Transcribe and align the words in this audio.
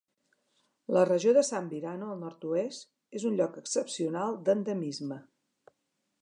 La 0.95 1.01
regió 1.09 1.33
de 1.37 1.43
Sambirano 1.49 2.07
al 2.13 2.17
nord-oest 2.21 2.89
és 3.21 3.27
un 3.31 3.37
lloc 3.41 3.61
excepcional 3.63 4.41
d'endemisme. 4.49 5.21